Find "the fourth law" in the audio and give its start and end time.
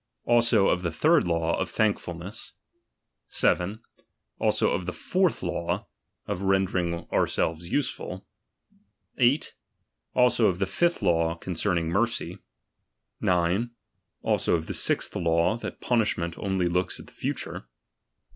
4.87-5.85